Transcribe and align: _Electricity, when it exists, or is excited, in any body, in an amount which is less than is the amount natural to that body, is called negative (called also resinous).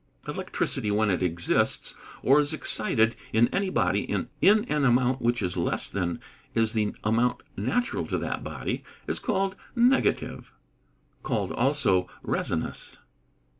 _Electricity, 0.27 0.89
when 0.89 1.11
it 1.11 1.21
exists, 1.21 1.93
or 2.23 2.39
is 2.39 2.53
excited, 2.53 3.15
in 3.33 3.47
any 3.49 3.69
body, 3.69 4.01
in 4.01 4.27
an 4.41 4.83
amount 4.83 5.21
which 5.21 5.43
is 5.43 5.55
less 5.55 5.87
than 5.87 6.19
is 6.55 6.73
the 6.73 6.95
amount 7.03 7.41
natural 7.55 8.07
to 8.07 8.17
that 8.17 8.43
body, 8.43 8.83
is 9.05 9.19
called 9.19 9.55
negative 9.75 10.53
(called 11.21 11.51
also 11.51 12.09
resinous). 12.23 12.97